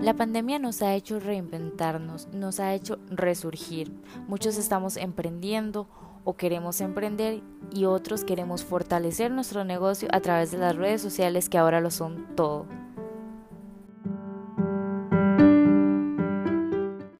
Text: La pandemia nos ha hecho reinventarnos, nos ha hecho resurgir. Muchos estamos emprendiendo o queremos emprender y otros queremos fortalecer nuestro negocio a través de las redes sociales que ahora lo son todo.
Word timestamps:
La 0.00 0.14
pandemia 0.14 0.60
nos 0.60 0.80
ha 0.82 0.94
hecho 0.94 1.18
reinventarnos, 1.18 2.28
nos 2.28 2.60
ha 2.60 2.72
hecho 2.72 3.00
resurgir. 3.10 3.92
Muchos 4.28 4.56
estamos 4.56 4.96
emprendiendo 4.96 5.88
o 6.22 6.36
queremos 6.36 6.80
emprender 6.80 7.42
y 7.72 7.84
otros 7.84 8.22
queremos 8.22 8.64
fortalecer 8.64 9.32
nuestro 9.32 9.64
negocio 9.64 10.08
a 10.12 10.20
través 10.20 10.52
de 10.52 10.58
las 10.58 10.76
redes 10.76 11.02
sociales 11.02 11.48
que 11.48 11.58
ahora 11.58 11.80
lo 11.80 11.90
son 11.90 12.28
todo. 12.36 12.66